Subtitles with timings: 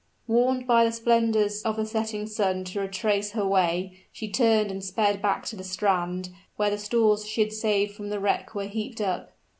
[0.27, 4.83] Warned by the splendors of the setting sun to retrace her way, she turned and
[4.83, 8.65] sped back to the strand, where the stores she had saved from the wreck were
[8.65, 9.35] heaped up.